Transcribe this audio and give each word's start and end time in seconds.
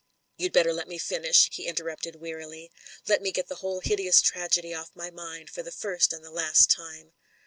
"You'd 0.35 0.51
better 0.51 0.73
let 0.73 0.87
me 0.87 0.97
finish/' 0.97 1.51
he 1.53 1.67
interrupted 1.67 2.15
wearily. 2.15 2.71
"Let 3.07 3.21
me 3.21 3.31
get 3.31 3.49
the 3.49 3.57
whole 3.57 3.81
hideous 3.81 4.19
tragedy 4.19 4.73
off 4.73 4.89
my 4.95 5.11
mind 5.11 5.51
for 5.51 5.61
the 5.61 5.71
first 5.71 6.11
and 6.11 6.25
the 6.25 6.31
last 6.31 6.71
time. 6.71 7.13